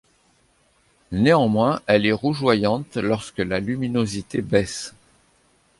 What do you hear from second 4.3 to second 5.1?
baisse.